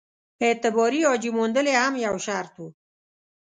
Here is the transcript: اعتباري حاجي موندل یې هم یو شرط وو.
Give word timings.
اعتباري 0.45 1.01
حاجي 1.07 1.29
موندل 1.37 1.65
یې 1.73 1.77
هم 1.85 1.93
یو 2.05 2.15
شرط 2.25 2.53
وو. 2.59 2.67